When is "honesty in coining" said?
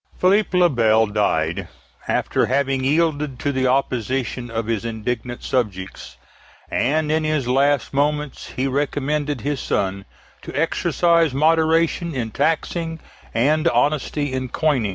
13.67-14.89